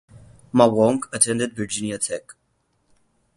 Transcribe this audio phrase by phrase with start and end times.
[0.53, 2.33] Ma Wong attended Virginia Tech.